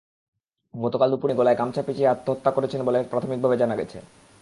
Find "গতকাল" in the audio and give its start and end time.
0.73-1.09